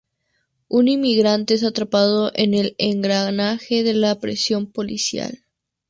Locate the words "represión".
4.15-4.65